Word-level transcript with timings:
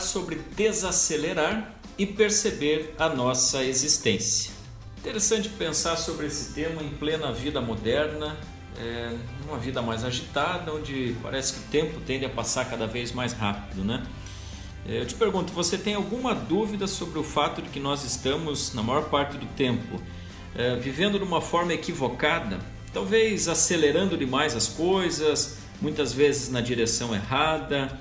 falar 0.00 0.02
sobre 0.02 0.36
desacelerar 0.56 1.74
e 1.98 2.06
perceber 2.06 2.94
a 2.98 3.08
nossa 3.08 3.62
existência. 3.62 4.52
Interessante 4.98 5.48
pensar 5.48 5.96
sobre 5.96 6.26
esse 6.26 6.52
tema 6.54 6.82
em 6.82 6.90
plena 6.90 7.32
vida 7.32 7.60
moderna, 7.60 8.36
é, 8.78 9.14
uma 9.46 9.58
vida 9.58 9.80
mais 9.82 10.04
agitada, 10.04 10.72
onde 10.72 11.14
parece 11.22 11.54
que 11.54 11.60
o 11.60 11.62
tempo 11.70 12.00
tende 12.06 12.24
a 12.24 12.28
passar 12.28 12.68
cada 12.68 12.86
vez 12.86 13.12
mais 13.12 13.32
rápido, 13.32 13.84
né? 13.84 14.02
É, 14.86 15.00
eu 15.00 15.06
te 15.06 15.14
pergunto, 15.14 15.52
você 15.52 15.76
tem 15.76 15.94
alguma 15.94 16.34
dúvida 16.34 16.86
sobre 16.86 17.18
o 17.18 17.22
fato 17.22 17.60
de 17.60 17.68
que 17.68 17.80
nós 17.80 18.04
estamos, 18.04 18.74
na 18.74 18.82
maior 18.82 19.04
parte 19.10 19.36
do 19.36 19.46
tempo, 19.54 20.00
é, 20.56 20.76
vivendo 20.76 21.18
de 21.18 21.24
uma 21.24 21.40
forma 21.40 21.72
equivocada, 21.74 22.58
talvez 22.92 23.48
acelerando 23.48 24.16
demais 24.16 24.56
as 24.56 24.68
coisas, 24.68 25.58
muitas 25.80 26.12
vezes 26.12 26.50
na 26.50 26.60
direção 26.60 27.14
errada, 27.14 27.98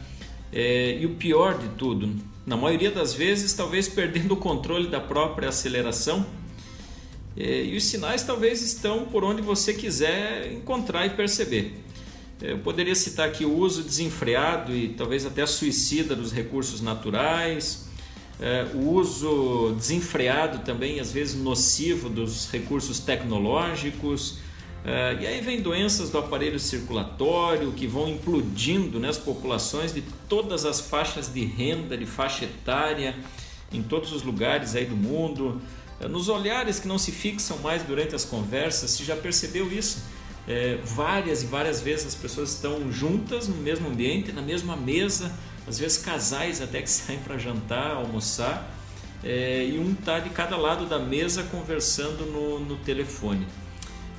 é, 0.51 0.97
e 0.99 1.05
o 1.05 1.15
pior 1.15 1.57
de 1.57 1.67
tudo, 1.69 2.15
na 2.45 2.57
maioria 2.57 2.91
das 2.91 3.13
vezes, 3.13 3.53
talvez 3.53 3.87
perdendo 3.87 4.33
o 4.33 4.37
controle 4.37 4.87
da 4.87 4.99
própria 4.99 5.49
aceleração. 5.49 6.25
É, 7.37 7.63
e 7.63 7.77
os 7.77 7.83
sinais 7.85 8.23
talvez 8.23 8.61
estão 8.61 9.05
por 9.05 9.23
onde 9.23 9.41
você 9.41 9.73
quiser 9.73 10.51
encontrar 10.51 11.05
e 11.05 11.11
perceber. 11.11 11.75
É, 12.41 12.53
eu 12.53 12.59
poderia 12.59 12.95
citar 12.95 13.27
aqui 13.27 13.45
o 13.45 13.55
uso 13.55 13.83
desenfreado 13.83 14.75
e 14.75 14.89
talvez 14.89 15.25
até 15.25 15.45
suicida 15.45 16.15
dos 16.15 16.31
recursos 16.31 16.81
naturais, 16.81 17.87
é, 18.41 18.65
o 18.73 18.91
uso 18.91 19.75
desenfreado 19.77 20.59
também, 20.59 20.99
às 20.99 21.11
vezes 21.11 21.35
nocivo, 21.35 22.09
dos 22.09 22.49
recursos 22.49 22.99
tecnológicos. 22.99 24.39
É, 24.83 25.17
e 25.19 25.27
aí 25.27 25.41
vem 25.41 25.61
doenças 25.61 26.09
do 26.09 26.17
aparelho 26.17 26.59
circulatório 26.59 27.71
que 27.73 27.85
vão 27.85 28.07
implodindo 28.07 28.99
né, 28.99 29.11
populações 29.25 29.93
de 29.93 30.01
todas 30.27 30.65
as 30.65 30.79
faixas 30.79 31.31
de 31.31 31.43
renda, 31.43 31.97
de 31.97 32.05
faixa 32.05 32.45
etária, 32.45 33.15
em 33.71 33.83
todos 33.83 34.13
os 34.13 34.23
lugares 34.23 34.75
aí 34.75 34.85
do 34.85 34.95
mundo. 34.95 35.61
É, 35.99 36.07
nos 36.07 36.29
olhares 36.29 36.79
que 36.79 36.87
não 36.87 36.97
se 36.97 37.11
fixam 37.11 37.57
mais 37.59 37.83
durante 37.83 38.15
as 38.15 38.23
conversas, 38.23 38.91
se 38.91 39.03
já 39.03 39.15
percebeu 39.15 39.71
isso? 39.71 40.03
É, 40.47 40.79
várias 40.83 41.43
e 41.43 41.45
várias 41.45 41.81
vezes 41.81 42.07
as 42.07 42.15
pessoas 42.15 42.53
estão 42.53 42.91
juntas 42.91 43.47
no 43.47 43.57
mesmo 43.57 43.89
ambiente, 43.89 44.31
na 44.31 44.41
mesma 44.41 44.75
mesa, 44.75 45.31
às 45.67 45.77
vezes 45.77 45.97
casais 45.97 46.61
até 46.61 46.81
que 46.81 46.89
saem 46.89 47.19
para 47.19 47.37
jantar, 47.37 47.91
almoçar, 47.91 48.75
é, 49.23 49.65
e 49.65 49.77
um 49.77 49.91
está 49.91 50.19
de 50.19 50.29
cada 50.29 50.55
lado 50.55 50.85
da 50.85 50.97
mesa 50.97 51.43
conversando 51.43 52.25
no, 52.25 52.59
no 52.59 52.77
telefone. 52.77 53.45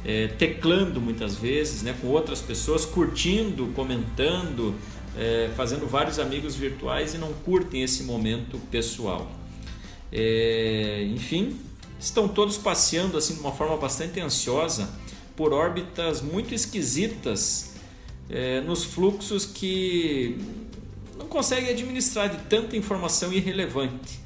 É, 0.05 0.29
teclando 0.29 1.01
muitas 1.01 1.37
vezes 1.37 1.83
né, 1.83 1.95
com 2.01 2.09
outras 2.09 2.41
pessoas, 2.41 2.87
curtindo, 2.87 3.67
comentando, 3.75 4.75
é, 5.17 5.51
fazendo 5.57 5.87
vários 5.87 6.19
amigos 6.19 6.57
virtuais 6.57 7.15
e 7.15 7.19
não 7.19 7.33
curtem 7.33 7.83
esse 7.83 8.05
momento 8.05 8.59
pessoal. 8.71 9.31
É, 10.11 11.07
enfim, 11.15 11.57
estão 11.99 12.27
todos 12.27 12.57
passeando 12.57 13.19
assim 13.19 13.35
de 13.35 13.41
uma 13.41 13.53
forma 13.53 13.77
bastante 13.77 14.21
ansiosa 14.21 14.89
por 15.37 15.53
órbitas 15.53 16.21
muito 16.21 16.55
esquisitas 16.55 17.75
é, 18.29 18.61
nos 18.61 18.85
fluxos 18.85 19.45
que 19.45 20.39
não 21.19 21.27
conseguem 21.27 21.71
administrar 21.71 22.29
de 22.29 22.39
tanta 22.45 22.77
informação 22.77 23.33
irrelevante. 23.33 24.21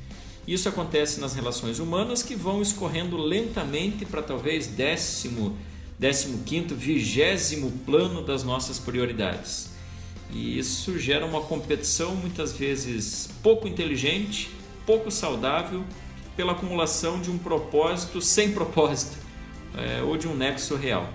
Isso 0.47 0.69
acontece 0.69 1.21
nas 1.21 1.35
relações 1.35 1.79
humanas 1.79 2.23
que 2.23 2.35
vão 2.35 2.61
escorrendo 2.61 3.17
lentamente 3.17 4.05
para 4.05 4.23
talvez 4.23 4.67
décimo, 4.67 5.57
décimo 5.99 6.43
quinto, 6.45 6.75
vigésimo 6.75 7.71
plano 7.87 8.23
das 8.23 8.45
nossas 8.45 8.79
prioridades. 8.79 9.71
E 10.31 10.59
isso 10.59 10.99
gera 10.99 11.25
uma 11.25 11.41
competição 11.41 12.15
muitas 12.15 12.53
vezes 12.53 13.31
pouco 13.43 13.67
inteligente, 13.67 14.51
pouco 14.85 15.11
saudável, 15.11 15.85
pela 16.37 16.53
acumulação 16.53 17.21
de 17.21 17.31
um 17.31 17.39
propósito 17.39 18.21
sem 18.21 18.53
propósito 18.53 19.17
é, 19.77 20.03
ou 20.05 20.17
de 20.17 20.29
um 20.29 20.35
nexo 20.35 20.77
real. 20.77 21.09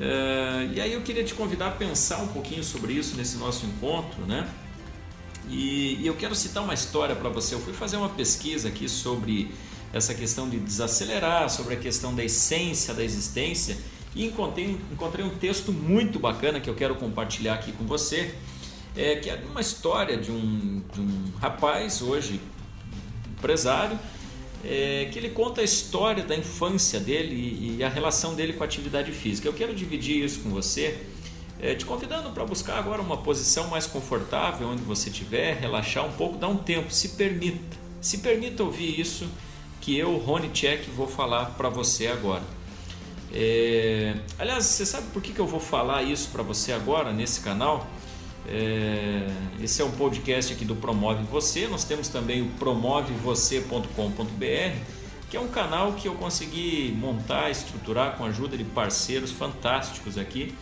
É, 0.00 0.70
e 0.74 0.80
aí 0.80 0.92
eu 0.94 1.02
queria 1.02 1.22
te 1.22 1.34
convidar 1.34 1.68
a 1.68 1.70
pensar 1.72 2.18
um 2.22 2.28
pouquinho 2.28 2.64
sobre 2.64 2.94
isso 2.94 3.16
nesse 3.16 3.36
nosso 3.36 3.66
encontro, 3.66 4.24
né? 4.26 4.48
E, 5.48 5.98
e 6.00 6.06
eu 6.06 6.14
quero 6.14 6.34
citar 6.34 6.62
uma 6.62 6.74
história 6.74 7.14
para 7.14 7.28
você. 7.28 7.54
Eu 7.54 7.60
fui 7.60 7.72
fazer 7.72 7.96
uma 7.96 8.08
pesquisa 8.08 8.68
aqui 8.68 8.88
sobre 8.88 9.50
essa 9.92 10.14
questão 10.14 10.48
de 10.48 10.58
desacelerar, 10.58 11.50
sobre 11.50 11.74
a 11.74 11.76
questão 11.76 12.14
da 12.14 12.24
essência 12.24 12.94
da 12.94 13.04
existência 13.04 13.76
e 14.14 14.24
encontrei, 14.24 14.78
encontrei 14.90 15.24
um 15.24 15.30
texto 15.30 15.72
muito 15.72 16.18
bacana 16.18 16.60
que 16.60 16.68
eu 16.68 16.74
quero 16.74 16.94
compartilhar 16.94 17.54
aqui 17.54 17.72
com 17.72 17.84
você, 17.84 18.34
é, 18.96 19.16
que 19.16 19.28
é 19.28 19.42
uma 19.50 19.60
história 19.60 20.16
de 20.16 20.30
um, 20.30 20.82
de 20.92 21.00
um 21.00 21.24
rapaz 21.40 22.02
hoje 22.02 22.40
empresário 23.30 23.98
é, 24.64 25.08
que 25.10 25.18
ele 25.18 25.30
conta 25.30 25.60
a 25.60 25.64
história 25.64 26.22
da 26.22 26.36
infância 26.36 27.00
dele 27.00 27.34
e, 27.34 27.76
e, 27.78 27.84
a 27.84 27.88
relação 27.88 28.34
dele 28.34 28.52
com 28.52 28.62
a 28.62 28.66
atividade 28.66 29.10
física. 29.10 29.48
Eu 29.48 29.52
quero 29.52 29.74
dividir 29.74 30.24
isso 30.24 30.40
com 30.40 30.50
você, 30.50 30.98
é, 31.60 31.74
te 31.74 31.84
convidando 31.84 32.30
para 32.30 32.44
buscar 32.44 32.78
agora 32.78 33.00
uma 33.00 33.18
posição 33.18 33.68
mais 33.68 33.86
confortável 33.86 34.68
onde 34.68 34.82
você 34.82 35.10
estiver, 35.10 35.58
relaxar 35.58 36.06
um 36.06 36.12
pouco, 36.12 36.38
dar 36.38 36.48
um 36.48 36.56
tempo, 36.56 36.92
se 36.92 37.10
permita, 37.10 37.76
se 38.00 38.18
permita 38.18 38.62
ouvir 38.62 38.98
isso 38.98 39.28
que 39.80 39.96
eu, 39.96 40.16
Rony 40.16 40.48
Tchek, 40.48 40.90
vou 40.90 41.08
falar 41.08 41.46
para 41.56 41.68
você 41.68 42.06
agora. 42.06 42.42
É, 43.34 44.14
aliás, 44.38 44.64
você 44.64 44.84
sabe 44.84 45.06
por 45.12 45.22
que, 45.22 45.32
que 45.32 45.40
eu 45.40 45.46
vou 45.46 45.60
falar 45.60 46.02
isso 46.02 46.28
para 46.30 46.42
você 46.42 46.72
agora 46.72 47.12
nesse 47.12 47.40
canal? 47.40 47.86
É, 48.46 49.26
esse 49.62 49.80
é 49.80 49.84
um 49.84 49.90
podcast 49.92 50.52
aqui 50.52 50.64
do 50.64 50.76
Promove 50.76 51.22
Você. 51.24 51.66
Nós 51.66 51.84
temos 51.84 52.08
também 52.08 52.42
o 52.42 52.50
promovevocê.com.br, 52.58 54.76
que 55.30 55.36
é 55.36 55.40
um 55.40 55.48
canal 55.48 55.94
que 55.94 56.08
eu 56.08 56.14
consegui 56.14 56.94
montar, 56.98 57.50
estruturar 57.50 58.16
com 58.16 58.24
a 58.24 58.28
ajuda 58.28 58.56
de 58.56 58.64
parceiros 58.64 59.30
fantásticos 59.30 60.18
aqui. 60.18 60.54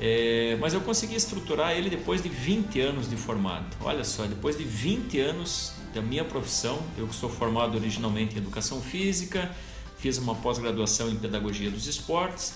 É, 0.00 0.56
mas 0.60 0.74
eu 0.74 0.80
consegui 0.80 1.14
estruturar 1.14 1.72
ele 1.72 1.88
depois 1.88 2.22
de 2.22 2.28
20 2.28 2.80
anos 2.80 3.08
de 3.08 3.16
formado. 3.16 3.76
Olha 3.80 4.04
só, 4.04 4.24
depois 4.24 4.56
de 4.56 4.64
20 4.64 5.20
anos 5.20 5.72
da 5.94 6.02
minha 6.02 6.24
profissão, 6.24 6.82
eu 6.96 7.06
que 7.06 7.14
sou 7.14 7.28
formado 7.28 7.76
originalmente 7.76 8.34
em 8.34 8.38
educação 8.38 8.80
física, 8.80 9.50
fiz 9.98 10.18
uma 10.18 10.34
pós-graduação 10.34 11.10
em 11.10 11.16
pedagogia 11.16 11.70
dos 11.70 11.86
esportes 11.86 12.54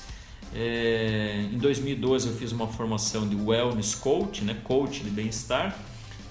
é, 0.54 1.48
em 1.52 1.58
2012 1.58 2.28
eu 2.28 2.34
fiz 2.34 2.52
uma 2.52 2.66
formação 2.66 3.28
de 3.28 3.36
Wellness 3.36 3.94
Coach, 3.94 4.44
né, 4.44 4.56
coach 4.64 5.02
de 5.02 5.10
bem-estar, 5.10 5.76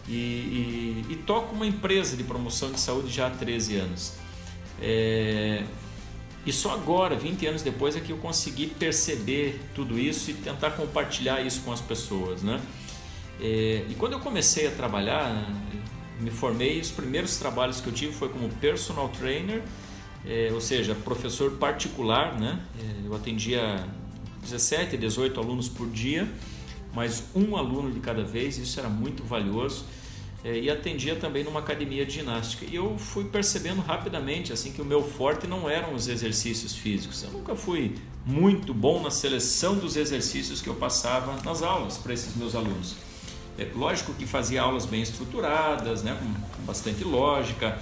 e, 0.08 0.14
e, 0.14 1.06
e, 1.10 1.16
toco 1.16 1.56
uma 1.56 1.66
empresa 1.66 2.16
de 2.16 2.24
promoção 2.24 2.72
de 2.72 2.80
saúde 2.80 3.12
já 3.12 3.28
há 3.28 3.32
13 3.32 3.78
anos. 3.78 4.14
É, 4.80 5.64
e 6.46 6.54
só 6.54 6.74
agora, 6.74 7.16
20 7.16 7.48
anos 7.48 7.62
depois, 7.64 7.96
é 7.96 8.00
que 8.00 8.12
eu 8.12 8.18
consegui 8.18 8.68
perceber 8.68 9.60
tudo 9.74 9.98
isso 9.98 10.30
e 10.30 10.34
tentar 10.36 10.72
compartilhar 10.72 11.42
isso 11.42 11.62
com 11.62 11.72
as 11.72 11.82
pessoas. 11.82 12.44
Né? 12.44 12.62
É, 13.42 13.84
e 13.90 13.96
quando 13.96 14.14
eu 14.14 14.20
comecei 14.20 14.68
a 14.68 14.72
trabalhar, 14.72 15.52
me 16.20 16.30
formei, 16.30 16.80
os 16.80 16.92
primeiros 16.92 17.38
trabalhos 17.38 17.82
que 17.82 17.88
eu 17.88 17.94
tive 17.94 18.14
foi 18.14 18.30
como 18.30 18.48
personal 18.50 19.10
trainer, 19.10 19.64
é, 20.24 20.52
ou 20.54 20.62
seja, 20.62 20.94
professor 20.94 21.52
particular. 21.54 22.40
Né? 22.40 22.60
É, 22.80 23.08
eu 23.08 23.16
atendia 23.16 23.84
17, 24.44 24.98
18 24.98 25.40
alunos 25.40 25.68
por 25.68 25.90
dia, 25.90 26.32
mas 26.94 27.24
um 27.36 27.58
aluno 27.58 27.92
de 27.92 28.00
cada 28.00 28.24
vez, 28.24 28.60
isso 28.60 28.80
era 28.80 28.88
muito 28.88 29.24
valioso. 29.24 29.86
É, 30.46 30.60
e 30.60 30.70
atendia 30.70 31.16
também 31.16 31.44
numa 31.44 31.60
academia 31.60 32.06
de 32.06 32.14
ginástica. 32.14 32.68
E 32.70 32.76
eu 32.76 33.00
fui 33.00 33.24
percebendo 33.24 33.82
rapidamente 33.82 34.54
assim 34.54 34.72
que 34.72 34.80
o 34.80 34.86
meu 34.86 35.02
forte 35.02 35.48
não 35.48 35.68
eram 35.68 35.96
os 35.96 36.08
exercícios 36.08 36.76
físicos. 36.76 37.24
Eu 37.24 37.32
nunca 37.32 37.56
fui 37.56 37.96
muito 38.24 38.72
bom 38.72 39.02
na 39.02 39.10
seleção 39.10 39.76
dos 39.76 39.96
exercícios 39.96 40.62
que 40.62 40.70
eu 40.70 40.76
passava 40.76 41.42
nas 41.42 41.64
aulas 41.64 41.98
para 41.98 42.14
esses 42.14 42.36
meus 42.36 42.54
alunos. 42.54 42.96
É 43.58 43.68
lógico 43.74 44.14
que 44.14 44.28
fazia 44.28 44.62
aulas 44.62 44.86
bem 44.86 45.02
estruturadas, 45.02 46.04
né, 46.04 46.16
com 46.22 46.64
bastante 46.64 47.04
lógica, 47.04 47.80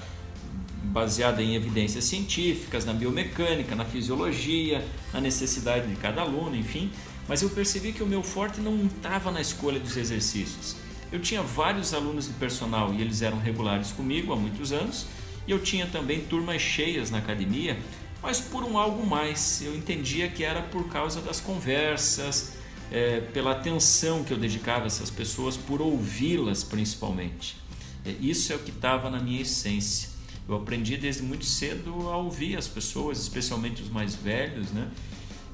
baseada 0.83 1.43
em 1.43 1.55
evidências 1.55 2.05
científicas, 2.05 2.85
na 2.85 2.93
biomecânica, 2.93 3.75
na 3.75 3.83
fisiologia, 3.83 4.85
na 5.11 5.19
necessidade 5.19 5.87
de 5.87 5.97
cada 5.97 6.21
aluno, 6.21 6.55
enfim. 6.55 6.89
Mas 7.27 7.41
eu 7.41 7.49
percebi 7.49 7.91
que 7.91 8.03
o 8.03 8.07
meu 8.07 8.23
forte 8.23 8.61
não 8.61 8.85
estava 8.85 9.31
na 9.31 9.41
escolha 9.41 9.81
dos 9.81 9.97
exercícios. 9.97 10.77
Eu 11.13 11.19
tinha 11.19 11.43
vários 11.43 11.93
alunos 11.93 12.25
de 12.25 12.33
personal 12.33 12.91
e 12.91 12.99
eles 12.99 13.21
eram 13.21 13.37
regulares 13.37 13.91
comigo 13.91 14.33
há 14.33 14.35
muitos 14.35 14.71
anos, 14.71 15.05
e 15.47 15.51
eu 15.51 15.59
tinha 15.59 15.85
também 15.85 16.21
turmas 16.21 16.59
cheias 16.59 17.11
na 17.11 17.19
academia, 17.19 17.77
mas 18.19 18.41
por 18.41 18.63
um 18.63 18.79
algo 18.79 19.05
mais. 19.05 19.61
Eu 19.61 19.75
entendia 19.75 20.27
que 20.27 20.43
era 20.43 20.63
por 20.63 20.89
causa 20.89 21.21
das 21.21 21.39
conversas, 21.39 22.53
é, 22.91 23.19
pela 23.19 23.51
atenção 23.51 24.23
que 24.23 24.33
eu 24.33 24.37
dedicava 24.39 24.85
a 24.85 24.87
essas 24.87 25.11
pessoas, 25.11 25.55
por 25.55 25.83
ouvi-las 25.83 26.63
principalmente. 26.63 27.57
É, 28.03 28.15
isso 28.19 28.51
é 28.51 28.55
o 28.55 28.59
que 28.59 28.71
estava 28.71 29.07
na 29.11 29.19
minha 29.19 29.43
essência. 29.43 30.09
Eu 30.49 30.55
aprendi 30.55 30.97
desde 30.97 31.21
muito 31.21 31.45
cedo 31.45 32.09
a 32.09 32.17
ouvir 32.17 32.57
as 32.57 32.67
pessoas, 32.67 33.19
especialmente 33.19 33.83
os 33.83 33.89
mais 33.89 34.15
velhos, 34.15 34.71
né? 34.71 34.89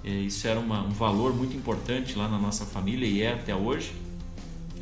Isso 0.06 0.48
era 0.48 0.58
uma, 0.58 0.84
um 0.84 0.92
valor 0.92 1.36
muito 1.36 1.54
importante 1.54 2.18
lá 2.18 2.30
na 2.30 2.38
nossa 2.38 2.66
família 2.66 3.06
e 3.06 3.22
é 3.22 3.34
até 3.34 3.54
hoje. 3.54 3.92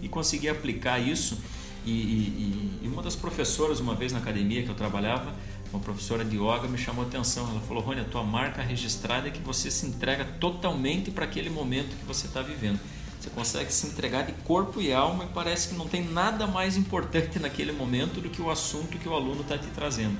E 0.02 0.08
consegui 0.08 0.50
aplicar 0.50 1.00
isso 1.00 1.38
E, 1.86 1.92
e, 1.92 2.80
e, 2.84 2.88
uma 2.88 3.02
das 3.02 3.16
professoras, 3.16 3.80
uma 3.80 3.96
vez 3.96 4.12
na 4.12 4.20
academia 4.20 4.62
que 4.62 4.70
eu 4.70 4.76
trabalhava, 4.76 5.34
uma 5.72 5.82
professora 5.82 6.26
de 6.26 6.36
yoga 6.36 6.68
me 6.68 6.78
chamou 6.78 7.06
a 7.06 7.08
atenção. 7.08 7.50
Ela 7.50 7.62
falou: 7.62 7.82
Rony, 7.82 8.02
a 8.02 8.04
tua 8.04 8.24
marca 8.24 8.62
registrada 8.62 9.28
é 9.30 9.32
que 9.32 9.42
você 9.42 9.72
se 9.72 9.86
entrega 9.86 10.26
totalmente 10.26 11.12
para 11.12 11.24
aquele 11.24 11.50
momento 11.50 11.96
que 11.96 12.06
você 12.06 12.28
está 12.28 12.42
vivendo. 12.42 12.80
Você 13.20 13.30
consegue 13.30 13.74
se 13.74 13.88
entregar 13.88 14.26
de 14.26 14.32
corpo 14.44 14.82
e 14.82 14.94
alma 14.94 15.26
e 15.26 15.28
parece 15.28 15.70
que 15.70 15.76
não 15.76 15.88
tem 15.88 16.04
nada 16.04 16.46
mais 16.46 16.78
importante 16.78 17.40
naquele 17.40 17.72
momento 17.72 18.22
do 18.22 18.30
que 18.30 18.42
o 18.42 18.50
assunto 18.50 18.98
que 18.98 19.08
o 19.08 19.14
aluno 19.14 19.42
está 19.42 19.58
te 19.58 19.68
trazendo. 19.68 20.18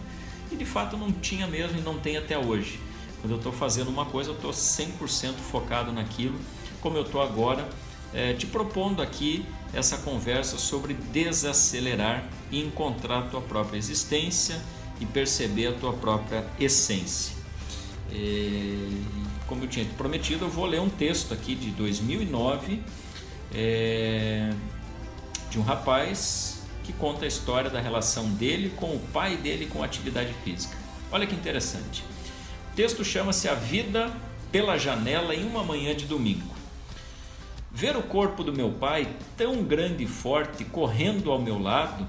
E 0.52 0.56
de 0.56 0.66
fato 0.66 0.98
não 0.98 1.12
tinha 1.12 1.48
mesmo 1.48 1.78
e 1.78 1.82
não 1.82 2.00
tem 2.00 2.18
até 2.18 2.38
hoje. 2.38 2.80
Quando 3.22 3.32
eu 3.32 3.38
estou 3.38 3.52
fazendo 3.52 3.90
uma 3.90 4.06
coisa, 4.06 4.32
eu 4.32 4.36
estou 4.36 4.52
100% 4.52 5.36
focado 5.36 5.92
naquilo, 5.92 6.40
como 6.82 6.98
eu 6.98 7.04
estou 7.04 7.22
agora, 7.22 7.68
é, 8.14 8.34
te 8.34 8.46
propondo 8.46 9.02
aqui 9.02 9.46
essa 9.74 9.98
conversa 9.98 10.58
sobre 10.58 10.94
desacelerar 10.94 12.24
e 12.52 12.62
encontrar 12.62 13.20
a 13.20 13.22
tua 13.24 13.42
própria 13.42 13.78
existência 13.78 14.62
e 15.00 15.06
perceber 15.06 15.68
a 15.68 15.74
tua 15.74 15.94
própria 15.94 16.46
essência. 16.60 17.36
É, 18.12 18.90
como 19.46 19.64
eu 19.64 19.68
tinha 19.68 19.86
te 19.86 19.94
prometido, 19.94 20.46
eu 20.46 20.50
vou 20.50 20.66
ler 20.66 20.82
um 20.82 20.90
texto 20.90 21.34
aqui 21.34 21.56
de 21.56 21.72
2009 21.72 22.82
é, 23.54 24.52
de 25.50 25.60
um 25.60 25.62
rapaz 25.62 26.62
que 26.84 26.94
conta 26.94 27.26
a 27.26 27.28
história 27.28 27.70
da 27.70 27.80
relação 27.80 28.30
dele 28.32 28.72
com 28.76 28.96
o 28.96 29.00
pai 29.14 29.38
dele 29.38 29.66
com 29.66 29.84
a 29.84 29.86
atividade 29.86 30.34
física. 30.44 30.76
Olha 31.12 31.28
que 31.28 31.36
interessante. 31.36 32.04
O 32.72 32.76
texto 32.76 33.04
chama-se 33.04 33.48
A 33.48 33.54
Vida 33.54 34.12
pela 34.52 34.78
Janela 34.78 35.36
em 35.36 35.46
uma 35.46 35.64
manhã 35.64 35.96
de 35.96 36.06
domingo. 36.06 36.57
Ver 37.78 37.96
o 37.96 38.02
corpo 38.02 38.44
do 38.44 38.52
meu 38.52 38.72
pai 38.72 39.08
tão 39.38 39.64
grande 39.64 40.04
e 40.04 40.08
forte 40.08 40.66
correndo 40.66 41.32
ao 41.32 41.40
meu 41.40 41.62
lado, 41.62 42.08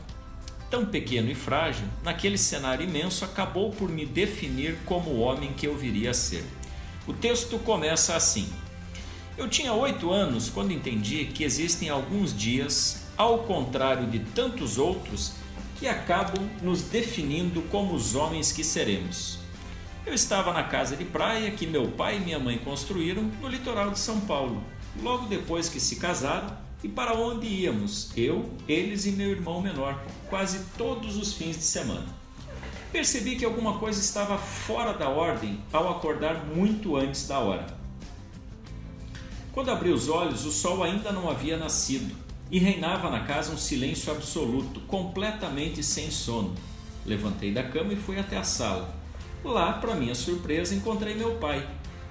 tão 0.70 0.86
pequeno 0.86 1.30
e 1.30 1.34
frágil, 1.34 1.84
naquele 2.02 2.38
cenário 2.38 2.88
imenso, 2.88 3.22
acabou 3.22 3.70
por 3.70 3.90
me 3.90 4.06
definir 4.06 4.78
como 4.86 5.10
o 5.10 5.20
homem 5.20 5.52
que 5.52 5.66
eu 5.66 5.76
viria 5.76 6.12
a 6.12 6.14
ser. 6.14 6.42
O 7.06 7.12
texto 7.12 7.58
começa 7.58 8.16
assim: 8.16 8.48
Eu 9.36 9.46
tinha 9.46 9.74
oito 9.74 10.10
anos 10.10 10.48
quando 10.48 10.72
entendi 10.72 11.26
que 11.26 11.44
existem 11.44 11.90
alguns 11.90 12.34
dias, 12.34 13.06
ao 13.14 13.40
contrário 13.40 14.06
de 14.06 14.20
tantos 14.20 14.78
outros, 14.78 15.34
que 15.78 15.86
acabam 15.86 16.48
nos 16.62 16.80
definindo 16.80 17.60
como 17.64 17.92
os 17.92 18.14
homens 18.14 18.52
que 18.52 18.64
seremos. 18.64 19.38
Eu 20.06 20.14
estava 20.14 20.50
na 20.50 20.62
casa 20.62 20.96
de 20.96 21.04
praia 21.04 21.50
que 21.50 21.66
meu 21.66 21.88
pai 21.88 22.16
e 22.16 22.20
minha 22.20 22.38
mãe 22.38 22.56
construíram 22.56 23.24
no 23.42 23.48
litoral 23.48 23.90
de 23.90 23.98
São 23.98 24.22
Paulo, 24.22 24.64
logo 25.02 25.26
depois 25.26 25.68
que 25.68 25.80
se 25.80 25.96
casaram, 25.96 26.56
e 26.82 26.88
para 26.88 27.14
onde 27.14 27.46
íamos, 27.46 28.10
eu, 28.16 28.48
eles 28.68 29.04
e 29.04 29.12
meu 29.12 29.30
irmão 29.30 29.60
menor, 29.60 30.00
quase 30.28 30.64
todos 30.76 31.16
os 31.16 31.32
fins 31.32 31.56
de 31.56 31.64
semana. 31.64 32.06
Percebi 32.92 33.36
que 33.36 33.44
alguma 33.44 33.78
coisa 33.78 34.00
estava 34.00 34.38
fora 34.38 34.92
da 34.92 35.08
ordem 35.08 35.60
ao 35.72 35.90
acordar 35.90 36.46
muito 36.46 36.96
antes 36.96 37.26
da 37.26 37.38
hora. 37.38 37.66
Quando 39.52 39.70
abri 39.70 39.90
os 39.90 40.08
olhos, 40.08 40.44
o 40.44 40.52
sol 40.52 40.82
ainda 40.84 41.10
não 41.10 41.28
havia 41.28 41.56
nascido 41.56 42.14
e 42.50 42.58
reinava 42.58 43.10
na 43.10 43.24
casa 43.24 43.52
um 43.52 43.58
silêncio 43.58 44.12
absoluto, 44.12 44.80
completamente 44.80 45.82
sem 45.82 46.10
sono. 46.10 46.54
Levantei 47.04 47.52
da 47.52 47.62
cama 47.62 47.92
e 47.92 47.96
fui 47.96 48.18
até 48.18 48.36
a 48.36 48.44
sala. 48.44 48.94
Lá, 49.44 49.72
para 49.74 49.94
minha 49.94 50.14
surpresa, 50.14 50.74
encontrei 50.74 51.14
meu 51.14 51.36
pai. 51.36 51.66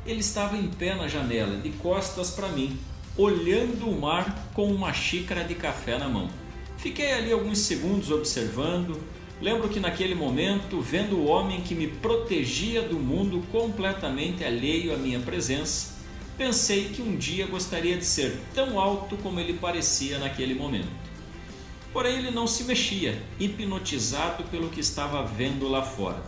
Ele 0.07 0.21
estava 0.21 0.57
em 0.57 0.67
pé 0.67 0.95
na 0.95 1.07
janela, 1.07 1.57
de 1.57 1.69
costas 1.69 2.31
para 2.31 2.47
mim, 2.47 2.79
olhando 3.15 3.87
o 3.87 4.01
mar 4.01 4.49
com 4.53 4.71
uma 4.71 4.91
xícara 4.93 5.43
de 5.43 5.53
café 5.53 5.99
na 5.99 6.07
mão. 6.07 6.29
Fiquei 6.77 7.11
ali 7.11 7.31
alguns 7.31 7.59
segundos 7.59 8.09
observando, 8.09 8.99
Lembro 9.39 9.69
que 9.69 9.79
naquele 9.79 10.15
momento, 10.15 10.81
vendo 10.81 11.15
o 11.17 11.27
homem 11.27 11.61
que 11.61 11.75
me 11.75 11.87
protegia 11.87 12.81
do 12.81 12.97
mundo 12.97 13.43
completamente 13.51 14.43
alheio 14.43 14.93
à 14.93 14.97
minha 14.97 15.19
presença, 15.19 15.93
pensei 16.35 16.85
que 16.85 17.03
um 17.03 17.15
dia 17.15 17.45
gostaria 17.45 17.95
de 17.95 18.05
ser 18.05 18.39
tão 18.55 18.79
alto 18.79 19.15
como 19.17 19.39
ele 19.39 19.53
parecia 19.53 20.17
naquele 20.17 20.55
momento. 20.55 20.89
Porém, 21.93 22.17
ele 22.17 22.31
não 22.31 22.47
se 22.47 22.63
mexia, 22.63 23.21
hipnotizado 23.39 24.43
pelo 24.45 24.69
que 24.69 24.79
estava 24.79 25.23
vendo 25.23 25.67
lá 25.67 25.83
fora. 25.83 26.23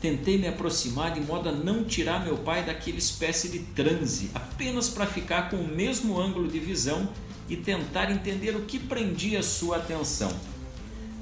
Tentei 0.00 0.38
me 0.38 0.48
aproximar 0.48 1.12
de 1.12 1.20
modo 1.20 1.50
a 1.50 1.52
não 1.52 1.84
tirar 1.84 2.24
meu 2.24 2.38
pai 2.38 2.64
daquela 2.64 2.96
espécie 2.96 3.50
de 3.50 3.58
transe, 3.58 4.30
apenas 4.34 4.88
para 4.88 5.06
ficar 5.06 5.50
com 5.50 5.56
o 5.56 5.68
mesmo 5.68 6.18
ângulo 6.18 6.48
de 6.48 6.58
visão 6.58 7.08
e 7.50 7.56
tentar 7.56 8.10
entender 8.10 8.56
o 8.56 8.62
que 8.62 8.78
prendia 8.78 9.42
sua 9.42 9.76
atenção. 9.76 10.32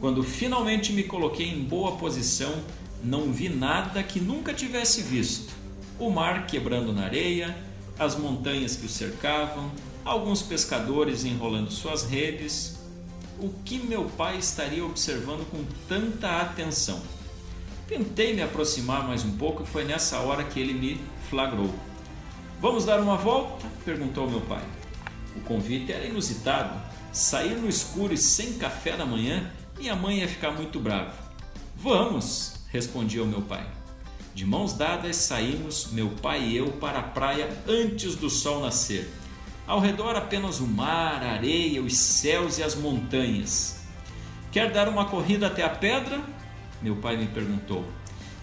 Quando 0.01 0.23
finalmente 0.23 0.93
me 0.93 1.03
coloquei 1.03 1.49
em 1.49 1.65
boa 1.65 1.97
posição, 1.97 2.55
não 3.03 3.33
vi 3.33 3.49
nada 3.49 4.01
que 4.03 4.21
nunca 4.21 4.55
tivesse 4.55 5.03
visto. 5.03 5.53
O 5.99 6.09
mar 6.09 6.47
quebrando 6.47 6.93
na 6.93 7.03
areia, 7.03 7.57
as 7.99 8.17
montanhas 8.17 8.77
que 8.77 8.87
o 8.87 8.89
cercavam, 8.89 9.73
alguns 10.05 10.41
pescadores 10.41 11.25
enrolando 11.25 11.73
suas 11.73 12.05
redes. 12.05 12.79
O 13.41 13.49
que 13.65 13.79
meu 13.79 14.05
pai 14.05 14.39
estaria 14.39 14.85
observando 14.85 15.49
com 15.51 15.65
tanta 15.89 16.41
atenção? 16.41 17.03
Tentei 17.89 18.35
me 18.35 18.43
aproximar 18.43 19.09
mais 19.09 19.25
um 19.25 19.35
pouco 19.39 19.63
e 19.63 19.67
foi 19.67 19.83
nessa 19.83 20.19
hora 20.19 20.45
que 20.45 20.61
ele 20.61 20.75
me 20.75 21.01
flagrou. 21.31 21.75
Vamos 22.61 22.85
dar 22.85 23.01
uma 23.01 23.17
volta? 23.17 23.67
perguntou 23.83 24.31
meu 24.31 24.43
pai. 24.43 24.63
O 25.35 25.41
convite 25.41 25.91
era 25.91 26.05
inusitado. 26.05 26.79
Sair 27.11 27.57
no 27.57 27.67
escuro 27.67 28.13
e 28.13 28.19
sem 28.19 28.59
café 28.59 28.95
da 28.95 29.07
manhã 29.07 29.51
minha 29.79 29.97
mãe 29.97 30.19
ia 30.19 30.29
ficar 30.29 30.51
muito 30.51 30.79
brava. 30.79 31.15
Vamos, 31.77 32.57
respondia 32.71 33.23
o 33.23 33.27
meu 33.27 33.41
pai. 33.41 33.65
De 34.35 34.45
mãos 34.45 34.75
dadas 34.75 35.17
saímos, 35.17 35.89
meu 35.93 36.11
pai 36.11 36.43
e 36.43 36.57
eu, 36.59 36.73
para 36.73 36.99
a 36.99 37.03
praia 37.03 37.49
antes 37.67 38.17
do 38.17 38.29
sol 38.29 38.61
nascer. 38.61 39.11
Ao 39.67 39.81
redor 39.81 40.15
apenas 40.15 40.61
o 40.61 40.67
mar, 40.67 41.23
a 41.23 41.33
areia, 41.33 41.83
os 41.83 41.97
céus 41.97 42.59
e 42.59 42.63
as 42.63 42.75
montanhas. 42.75 43.81
Quer 44.53 44.73
dar 44.73 44.89
uma 44.89 45.07
corrida 45.07 45.47
até 45.47 45.63
a 45.63 45.71
pedra? 45.71 46.21
Meu 46.83 46.97
pai 46.97 47.17
me 47.17 47.27
perguntou. 47.27 47.85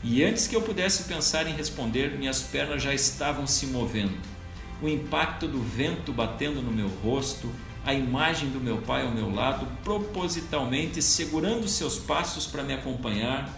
E 0.04 0.24
antes 0.24 0.48
que 0.48 0.56
eu 0.56 0.62
pudesse 0.62 1.04
pensar 1.04 1.48
em 1.48 1.54
responder, 1.54 2.18
minhas 2.18 2.42
pernas 2.42 2.84
já 2.84 2.94
estavam 2.94 3.48
se 3.48 3.68
movendo. 3.68 4.18
O 4.82 4.88
impacto 4.88 5.48
do 5.48 5.60
vento 5.60 6.12
batendo 6.12 6.62
no 6.62 6.72
meu 6.72 6.88
rosto, 7.04 7.50
a 7.86 7.94
imagem 7.94 8.50
do 8.50 8.60
meu 8.60 8.78
pai 8.78 9.04
ao 9.04 9.12
meu 9.12 9.34
lado, 9.34 9.68
propositalmente 9.84 11.02
segurando 11.02 11.68
seus 11.68 11.98
passos 11.98 12.46
para 12.46 12.64
me 12.64 12.74
acompanhar, 12.74 13.50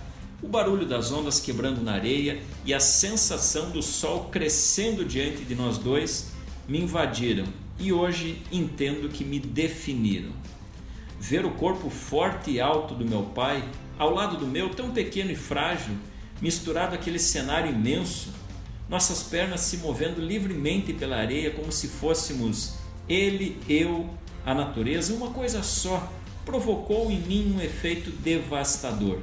o 0.41 0.47
barulho 0.47 0.85
das 0.85 1.11
ondas 1.11 1.39
quebrando 1.39 1.81
na 1.81 1.93
areia 1.93 2.41
e 2.63 2.73
a 2.73 2.79
sensação 2.79 3.71
do 3.71 3.81
sol 3.81 4.25
crescendo 4.25 5.03
diante 5.03 5.43
de 5.43 5.55
nós 5.55 5.77
dois 5.77 6.31
me 6.67 6.79
invadiram 6.81 7.45
e 7.79 7.91
hoje 7.91 8.41
entendo 8.51 9.09
que 9.09 9.23
me 9.23 9.39
definiram. 9.39 10.31
Ver 11.19 11.45
o 11.45 11.51
corpo 11.51 11.89
forte 11.89 12.51
e 12.51 12.61
alto 12.61 12.93
do 12.93 13.05
meu 13.05 13.23
pai 13.23 13.63
ao 13.97 14.13
lado 14.13 14.37
do 14.37 14.45
meu, 14.45 14.69
tão 14.69 14.91
pequeno 14.91 15.31
e 15.31 15.35
frágil, 15.35 15.95
misturado 16.41 16.93
àquele 16.93 17.17
cenário 17.17 17.71
imenso, 17.71 18.29
nossas 18.87 19.23
pernas 19.23 19.61
se 19.61 19.77
movendo 19.77 20.21
livremente 20.21 20.93
pela 20.93 21.17
areia 21.17 21.51
como 21.51 21.71
se 21.71 21.87
fôssemos 21.87 22.75
ele, 23.09 23.59
eu, 23.67 24.09
a 24.45 24.53
natureza, 24.53 25.13
uma 25.13 25.31
coisa 25.31 25.63
só, 25.63 26.11
provocou 26.45 27.11
em 27.11 27.19
mim 27.19 27.55
um 27.55 27.61
efeito 27.61 28.11
devastador. 28.11 29.19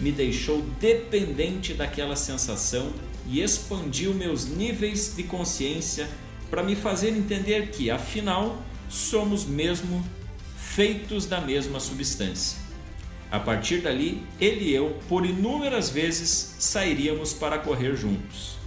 Me 0.00 0.12
deixou 0.12 0.62
dependente 0.78 1.72
daquela 1.72 2.16
sensação 2.16 2.92
e 3.26 3.40
expandiu 3.40 4.12
meus 4.12 4.46
níveis 4.46 5.14
de 5.16 5.22
consciência 5.22 6.08
para 6.50 6.62
me 6.62 6.76
fazer 6.76 7.10
entender 7.10 7.70
que, 7.70 7.90
afinal, 7.90 8.62
somos 8.88 9.44
mesmo 9.46 10.04
feitos 10.76 11.24
da 11.24 11.40
mesma 11.40 11.80
substância. 11.80 12.58
A 13.30 13.40
partir 13.40 13.78
dali, 13.78 14.22
ele 14.38 14.66
e 14.66 14.74
eu, 14.74 14.98
por 15.08 15.24
inúmeras 15.24 15.88
vezes, 15.88 16.54
sairíamos 16.58 17.32
para 17.32 17.58
correr 17.58 17.96
juntos. 17.96 18.58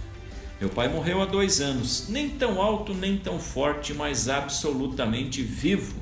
Meu 0.60 0.68
pai 0.68 0.88
morreu 0.88 1.22
há 1.22 1.24
dois 1.24 1.60
anos, 1.60 2.08
nem 2.08 2.28
tão 2.28 2.60
alto 2.60 2.92
nem 2.92 3.16
tão 3.16 3.38
forte, 3.38 3.94
mas 3.94 4.28
absolutamente 4.28 5.40
vivo. 5.40 5.94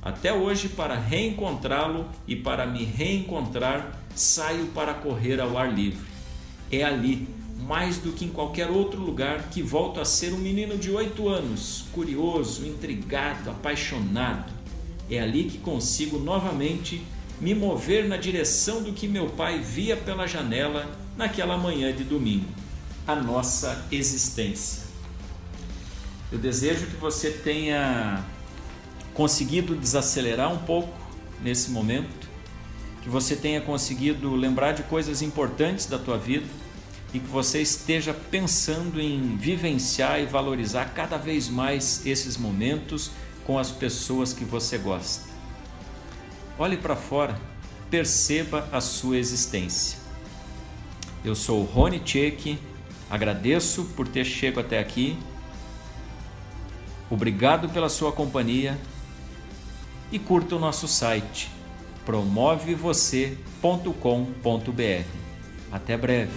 Até 0.00 0.32
hoje, 0.32 0.70
para 0.70 0.98
reencontrá-lo 0.98 2.08
e 2.26 2.34
para 2.34 2.66
me 2.66 2.82
reencontrar, 2.82 3.94
saio 4.14 4.68
para 4.68 4.94
correr 4.94 5.38
ao 5.38 5.58
ar 5.58 5.70
livre. 5.70 6.06
É 6.72 6.82
ali, 6.82 7.28
mais 7.60 7.98
do 7.98 8.12
que 8.12 8.24
em 8.24 8.30
qualquer 8.30 8.70
outro 8.70 9.02
lugar, 9.02 9.50
que 9.50 9.62
volto 9.62 10.00
a 10.00 10.04
ser 10.06 10.32
um 10.32 10.38
menino 10.38 10.78
de 10.78 10.90
oito 10.90 11.28
anos, 11.28 11.84
curioso, 11.92 12.66
intrigado, 12.66 13.50
apaixonado. 13.50 14.55
É 15.10 15.20
ali 15.20 15.44
que 15.44 15.58
consigo 15.58 16.18
novamente 16.18 17.02
me 17.40 17.54
mover 17.54 18.08
na 18.08 18.16
direção 18.16 18.82
do 18.82 18.92
que 18.92 19.06
meu 19.06 19.28
pai 19.28 19.60
via 19.60 19.96
pela 19.96 20.26
janela 20.26 20.90
naquela 21.16 21.56
manhã 21.56 21.94
de 21.94 22.04
domingo 22.04 22.46
a 23.06 23.14
nossa 23.14 23.86
existência. 23.92 24.82
Eu 26.32 26.38
desejo 26.38 26.86
que 26.86 26.96
você 26.96 27.30
tenha 27.30 28.24
conseguido 29.14 29.76
desacelerar 29.76 30.52
um 30.52 30.58
pouco 30.58 30.92
nesse 31.40 31.70
momento, 31.70 32.26
que 33.02 33.08
você 33.08 33.36
tenha 33.36 33.60
conseguido 33.60 34.34
lembrar 34.34 34.72
de 34.72 34.82
coisas 34.82 35.22
importantes 35.22 35.86
da 35.86 35.98
tua 35.98 36.18
vida 36.18 36.46
e 37.14 37.20
que 37.20 37.28
você 37.28 37.62
esteja 37.62 38.12
pensando 38.12 39.00
em 39.00 39.36
vivenciar 39.36 40.20
e 40.20 40.26
valorizar 40.26 40.86
cada 40.86 41.16
vez 41.16 41.48
mais 41.48 42.04
esses 42.04 42.36
momentos 42.36 43.12
com 43.46 43.58
as 43.58 43.70
pessoas 43.70 44.32
que 44.32 44.44
você 44.44 44.76
gosta. 44.76 45.24
Olhe 46.58 46.76
para 46.76 46.96
fora, 46.96 47.38
perceba 47.88 48.68
a 48.72 48.80
sua 48.80 49.16
existência. 49.16 49.98
Eu 51.24 51.34
sou 51.34 51.62
Rony 51.62 52.00
Tchek, 52.00 52.58
agradeço 53.08 53.84
por 53.96 54.08
ter 54.08 54.24
chegado 54.24 54.60
até 54.60 54.78
aqui. 54.78 55.16
Obrigado 57.08 57.68
pela 57.68 57.88
sua 57.88 58.10
companhia 58.10 58.76
e 60.10 60.18
curta 60.18 60.56
o 60.56 60.58
nosso 60.58 60.88
site 60.88 61.48
promovevocê.com.br. 62.04 65.04
Até 65.72 65.96
breve. 65.96 66.32